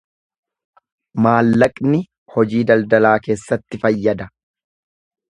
Maallaqni 1.25 1.99
hojii 2.35 2.61
daldalaa 2.71 3.13
keessatti 3.27 3.81
fayyada. 3.83 4.29